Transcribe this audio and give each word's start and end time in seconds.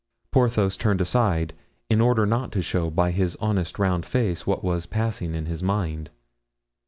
Porthos 0.31 0.77
turned 0.77 0.99
aside, 0.99 1.53
in 1.87 2.01
order 2.01 2.25
not 2.25 2.51
to 2.53 2.63
show 2.63 2.89
by 2.89 3.11
his 3.11 3.35
honest 3.35 3.77
round 3.77 4.03
face 4.03 4.47
what 4.47 4.63
was 4.63 4.87
passing 4.87 5.35
in 5.35 5.45
his 5.45 5.61
mind. 5.61 6.09